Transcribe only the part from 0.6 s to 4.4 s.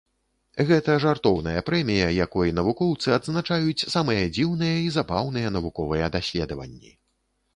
Гэта жартоўная прэмія, якой навукоўцы адзначаюць самыя